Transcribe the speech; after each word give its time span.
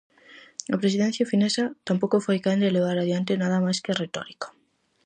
A 0.73 0.75
presidencia 0.83 1.29
finesa, 1.33 1.65
tampouco 1.87 2.17
foi 2.25 2.37
quen 2.43 2.59
de 2.63 2.73
levar 2.75 2.97
adiante 2.99 3.39
nada 3.41 3.57
máis 3.65 3.79
que 3.83 3.91
a 3.91 3.99
retórica. 4.03 4.47